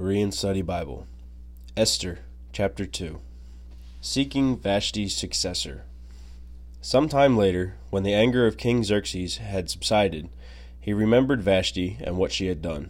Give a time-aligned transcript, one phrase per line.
[0.00, 1.06] Berean Study Bible.
[1.76, 2.20] Esther,
[2.54, 3.20] chapter 2.
[4.00, 5.84] Seeking Vashti's successor.
[6.80, 10.30] Some time later, when the anger of King Xerxes had subsided,
[10.80, 12.88] he remembered Vashti and what she had done,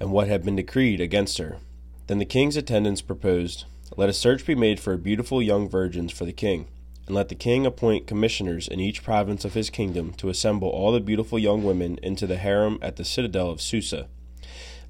[0.00, 1.58] and what had been decreed against her.
[2.06, 6.24] Then the king's attendants proposed, Let a search be made for beautiful young virgins for
[6.24, 6.68] the king,
[7.06, 10.92] and let the king appoint commissioners in each province of his kingdom to assemble all
[10.92, 14.08] the beautiful young women into the harem at the citadel of Susa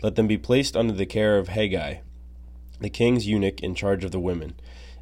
[0.02, 2.00] let them be placed under the care of Hegai,
[2.80, 4.54] the king's eunuch in charge of the women,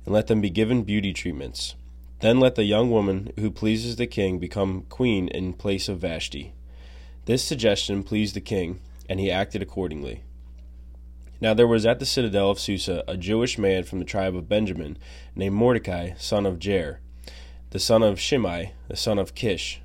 [0.04, 1.74] and let them be given beauty treatments.
[2.20, 6.52] Then let the young woman who pleases the king become queen in place of Vashti.
[7.26, 10.22] This suggestion pleased the king, and he acted accordingly.
[11.40, 14.48] Now there was at the citadel of Susa a Jewish man from the tribe of
[14.48, 14.98] Benjamin,
[15.36, 16.96] named Mordecai, son of Jair,
[17.70, 19.80] the son of Shimei, the son of Kish.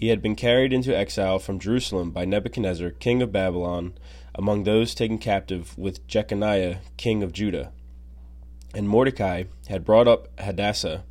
[0.00, 3.92] He had been carried into exile from Jerusalem by Nebuchadnezzar, king of Babylon,
[4.34, 7.70] among those taken captive with Jeconiah, king of Judah.
[8.74, 11.04] And Mordecai had brought up Hadassah,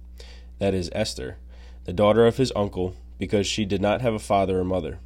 [0.58, 1.38] that is Esther,
[1.84, 4.98] the daughter of his uncle, because she did not have a father or mother.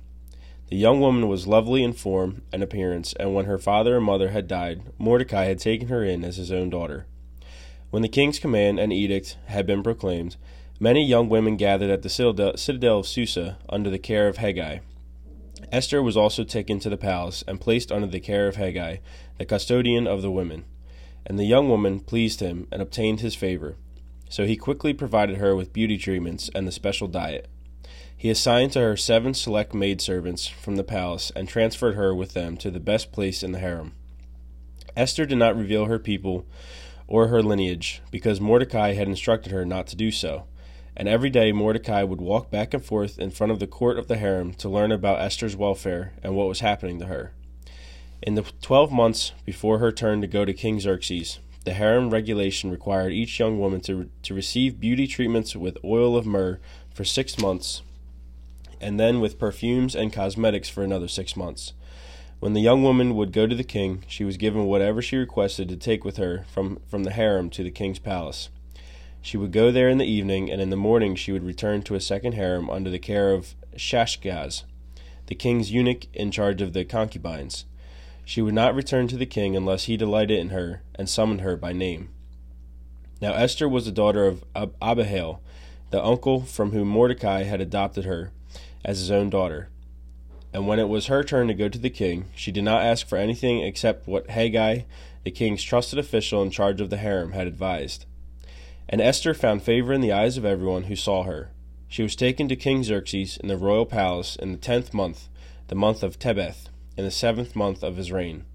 [0.69, 4.29] The young woman was lovely in form and appearance, and when her father and mother
[4.29, 7.05] had died, Mordecai had taken her in as his own daughter.
[7.89, 10.37] When the king's command and edict had been proclaimed,
[10.79, 14.81] many young women gathered at the citadel of Susa under the care of Hegai.
[15.71, 18.99] Esther was also taken to the palace and placed under the care of Hegai,
[19.37, 20.65] the custodian of the women.
[21.25, 23.77] And the young woman pleased him and obtained his favor.
[24.29, 27.47] So he quickly provided her with beauty treatments and the special diet.
[28.15, 32.57] He assigned to her seven select maidservants from the palace and transferred her with them
[32.57, 33.93] to the best place in the harem.
[34.95, 36.45] Esther did not reveal her people
[37.07, 40.45] or her lineage, because Mordecai had instructed her not to do so
[40.95, 44.07] and every day Mordecai would walk back and forth in front of the court of
[44.07, 47.33] the harem to learn about Esther's welfare and what was happening to her.
[48.21, 52.71] In the twelve months before her turn to go to King Xerxes, the harem regulation
[52.71, 56.59] required each young woman to, to receive beauty treatments with oil of myrrh
[56.93, 57.81] for six months,
[58.79, 61.73] and then with perfumes and cosmetics for another six months.
[62.39, 65.69] When the young woman would go to the king, she was given whatever she requested
[65.69, 68.49] to take with her from, from the harem to the king's palace.
[69.23, 71.95] She would go there in the evening, and in the morning she would return to
[71.95, 74.63] a second harem under the care of Shashgaz,
[75.27, 77.63] the king's eunuch in charge of the concubines.
[78.25, 81.55] She would not return to the king unless he delighted in her and summoned her
[81.55, 82.09] by name.
[83.21, 85.41] Now Esther was the daughter of Ab- Abihail,
[85.91, 88.33] the uncle from whom Mordecai had adopted her
[88.83, 89.69] as his own daughter.
[90.51, 93.07] And when it was her turn to go to the king, she did not ask
[93.07, 94.83] for anything except what Hegai,
[95.23, 98.05] the king's trusted official in charge of the harem, had advised.
[98.89, 101.51] And Esther found favor in the eyes of everyone who saw her.
[101.87, 105.29] She was taken to King Xerxes in the royal palace in the tenth month,
[105.67, 108.45] the month of Tebeth, in the seventh month of his reign.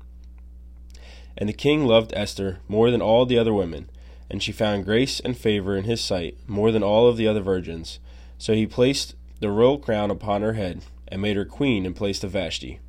[1.36, 3.88] And the king loved Esther more than all the other women,
[4.28, 7.40] and she found grace and favor in his sight more than all of the other
[7.40, 8.00] virgins.
[8.38, 12.22] So he placed the royal crown upon her head, and made her queen in place
[12.22, 12.80] of Vashti.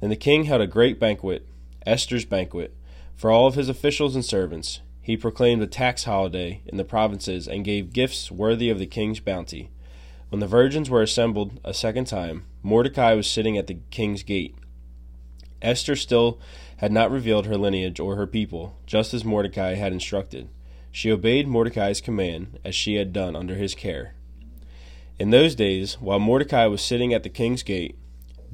[0.00, 1.46] Then the king held a great banquet,
[1.86, 2.74] Esther's banquet,
[3.14, 7.46] for all of his officials and servants, he proclaimed a tax holiday in the provinces
[7.46, 9.68] and gave gifts worthy of the king's bounty.
[10.30, 14.54] When the virgins were assembled a second time, Mordecai was sitting at the king's gate.
[15.60, 16.40] Esther still
[16.78, 20.48] had not revealed her lineage or her people, just as Mordecai had instructed.
[20.90, 24.14] She obeyed Mordecai's command, as she had done under his care.
[25.18, 27.98] In those days, while Mordecai was sitting at the king's gate,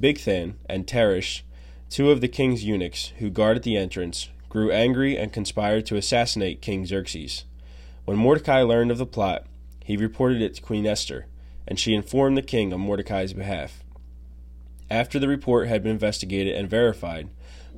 [0.01, 1.43] Bigthan and Teresh,
[1.89, 6.61] two of the king's eunuchs who guarded the entrance, grew angry and conspired to assassinate
[6.61, 7.45] King Xerxes.
[8.03, 9.45] When Mordecai learned of the plot,
[9.81, 11.27] he reported it to Queen Esther,
[11.65, 13.81] and she informed the king on Mordecai's behalf.
[14.89, 17.29] After the report had been investigated and verified,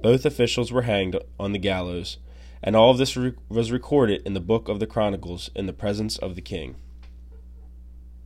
[0.01, 2.17] both officials were hanged on the gallows,
[2.63, 5.73] and all of this re- was recorded in the book of the Chronicles in the
[5.73, 6.75] presence of the king.